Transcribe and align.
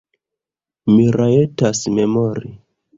Mi 0.95 1.05
rajtas 1.17 1.85
memori. 2.01 2.55